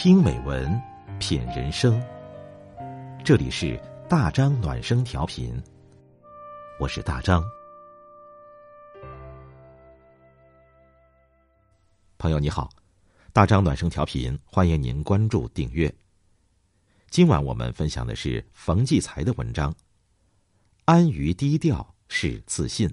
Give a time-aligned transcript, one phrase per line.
[0.00, 0.80] 听美文，
[1.18, 2.00] 品人生。
[3.24, 3.76] 这里是
[4.08, 5.60] 大张暖声调频，
[6.78, 7.42] 我是大张。
[12.16, 12.70] 朋友你好，
[13.32, 15.92] 大张暖声调频，欢迎您关注订阅。
[17.10, 19.72] 今晚我们分享的是冯骥才的文章，
[20.84, 22.88] 《安于低调是自信》。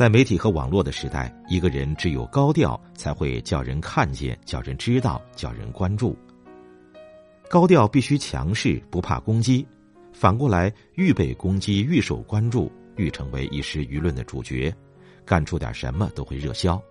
[0.00, 6.16] 在媒体和网络的时代，一个人只有高调，才会叫人看见、叫人知道、叫人关注。
[7.50, 9.62] 高调必须强势，不怕攻击；
[10.10, 14.74] 反过来，愈被攻击，愈受关注，愈成为一时舆论的主角，
[15.26, 16.82] 干出点什么都会热销。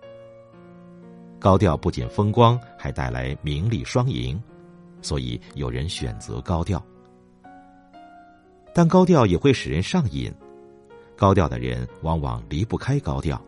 [1.40, 4.40] 高调不仅风光，还带来名利双赢，
[5.02, 6.80] 所以有人选择高调。
[8.72, 10.32] 但高调也会使人上瘾。
[11.20, 13.38] 高调的人往往离不开高调，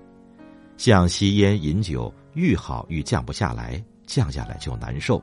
[0.76, 5.22] 像吸烟饮酒，愈好愈降不下来，降下来就难受。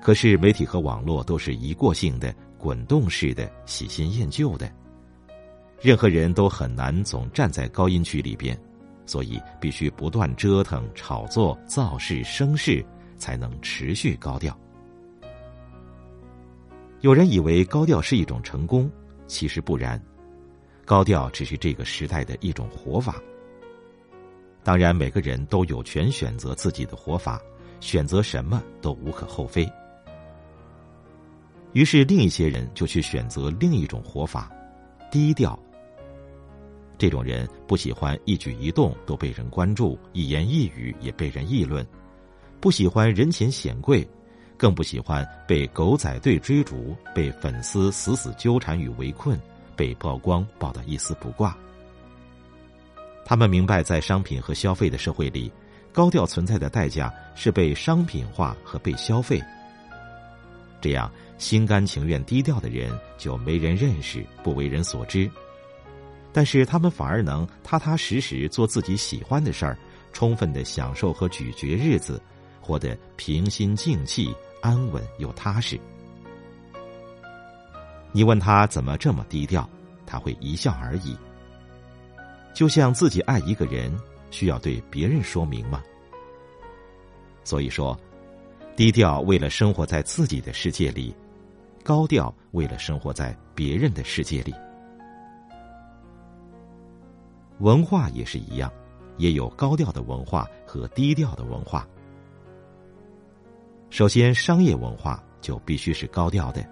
[0.00, 4.72] 可是媒体和网络都是一过性的、滚动式的、喜新厌旧的，
[5.82, 8.58] 任何人都很难总站在高音区里边，
[9.04, 12.82] 所以必须不断折腾、炒作、造势、生事，
[13.18, 14.58] 才能持续高调。
[17.02, 18.90] 有人以为高调是一种成功，
[19.26, 20.02] 其实不然。
[20.90, 23.22] 高调只是这个时代的一种活法。
[24.64, 27.40] 当然，每个人都有权选择自己的活法，
[27.78, 29.70] 选择什么都无可厚非。
[31.74, 34.50] 于是，另一些人就去选择另一种活法——
[35.12, 35.56] 低调。
[36.98, 41.84] 这种人不喜欢一举一动都被人关注，一言一语也被人议论；
[42.60, 44.04] 不喜欢人前显贵，
[44.56, 49.38] 更不喜欢被狗仔队追逐，被粉丝死死纠缠与围困。
[49.80, 51.56] 被曝光曝得一丝不挂。
[53.24, 55.50] 他们明白，在商品和消费的社会里，
[55.90, 59.42] 高调存在的代价是被商品化和被消费。
[60.82, 65.30] 这样，心甘情愿低调的人就没人认识，不为人所知。
[66.30, 69.78] 但是，他们反而能踏踏实实做自己喜欢的事儿，
[70.12, 72.20] 充分的享受和咀嚼日子，
[72.60, 75.80] 活得平心静气、安稳又踏实。
[78.12, 79.68] 你问他怎么这么低调，
[80.04, 81.16] 他会一笑而已。
[82.52, 83.96] 就像自己爱一个人，
[84.30, 85.82] 需要对别人说明吗？
[87.44, 87.98] 所以说，
[88.76, 91.14] 低调为了生活在自己的世界里，
[91.84, 94.54] 高调为了生活在别人的世界里。
[97.58, 98.72] 文化也是一样，
[99.16, 101.86] 也有高调的文化和低调的文化。
[103.90, 106.64] 首先，商业文化就必须是高调的。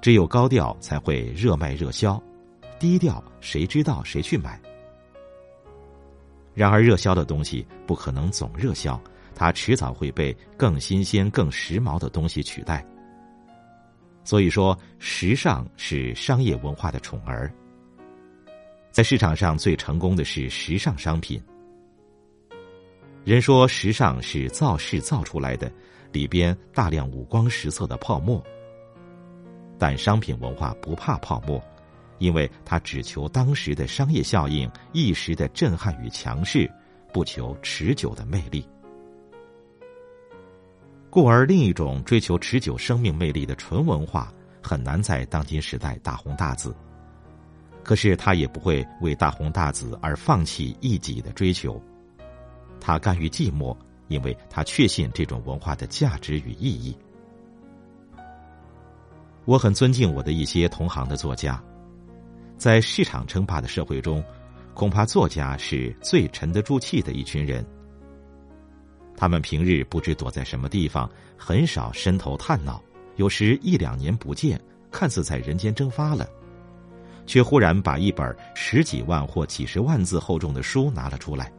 [0.00, 2.22] 只有高调才会热卖热销，
[2.78, 4.60] 低调谁知道谁去买？
[6.54, 9.00] 然而热销的东西不可能总热销，
[9.34, 12.86] 它迟早会被更新鲜、更时髦的东西取代。
[14.24, 17.52] 所以说，时尚是商业文化的宠儿。
[18.90, 21.42] 在市场上最成功的是时尚商品。
[23.24, 25.70] 人说时尚是造势造出来的，
[26.12, 28.42] 里边大量五光十色的泡沫。
[29.78, 31.62] 但商品文化不怕泡沫，
[32.18, 36.70] 因为它只求当时的商业效应、一时的震撼与强势，
[37.12, 38.66] 不求持久的魅力。
[41.10, 44.32] 故而，另一种追求持久生命魅力的纯文化，
[44.62, 46.74] 很难在当今时代大红大紫。
[47.82, 51.80] 可是，他也不会为大红大紫而放弃一己的追求。
[52.80, 53.74] 他甘于寂寞，
[54.08, 56.94] 因为他确信这种文化的价值与意义。
[59.46, 61.62] 我很尊敬我的一些同行的作家，
[62.58, 64.22] 在市场称霸的社会中，
[64.74, 67.64] 恐怕作家是最沉得住气的一群人。
[69.16, 71.08] 他们平日不知躲在什么地方，
[71.38, 72.82] 很少伸头探脑，
[73.14, 74.60] 有时一两年不见，
[74.90, 76.28] 看似在人间蒸发了，
[77.24, 81.52] 却忽然把一本十几万或几十万字厚重的书拿了出来。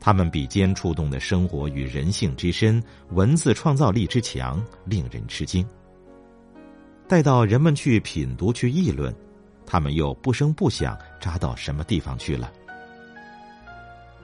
[0.00, 5.64] 他们笔尖触动的生活与人性之深，文字创造力之强，令人吃惊。
[7.08, 9.14] 待到人们去品读、去议论，
[9.64, 12.52] 他们又不声不响扎到什么地方去了？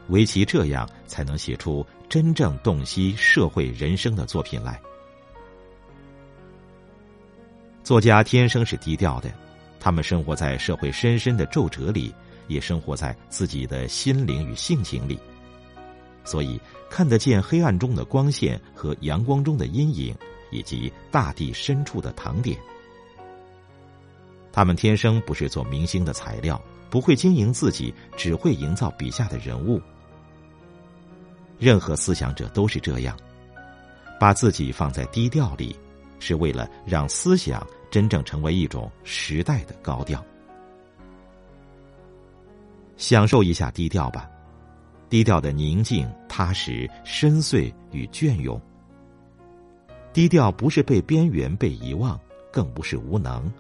[0.09, 4.81] 唯其这样，才能写出真正洞悉社会人生的作品来。
[7.85, 9.33] 作家天生是低调的，
[9.79, 12.13] 他们生活在社会深深的皱褶里，
[12.49, 15.17] 也生活在自己的心灵与性情里。
[16.25, 20.13] 所以看得见黑暗中的光线和阳光中的阴影，
[20.51, 22.59] 以及大地深处的糖点。
[24.53, 29.81] 他们天生不是做明星的材料，不会经营自己，只会营造笔下的人物。
[31.59, 33.17] 任何思想者都是这样，
[34.21, 35.75] 把自己放在低调里，
[36.19, 40.23] 是为了让思想真正成为一种时代的高调。
[42.99, 44.29] 享受一下低调吧，
[45.09, 48.61] 低调的宁静、踏实、深邃与隽永。
[50.13, 52.21] 低调不是被边缘、被遗忘，
[52.53, 53.51] 更不是无能。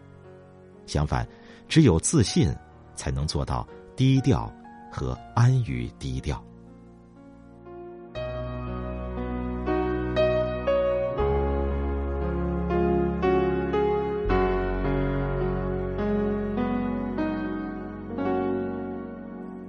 [0.92, 1.26] 相反，
[1.70, 2.54] 只有自信，
[2.94, 3.66] 才能做到
[3.96, 4.52] 低调
[4.90, 6.36] 和安于低调。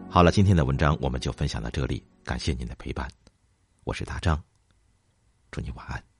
[0.09, 3.07] 好了，今天的文章我们就分享到这里，感谢您的陪伴，
[3.85, 4.43] 我是大张，
[5.49, 6.12] 祝你晚安。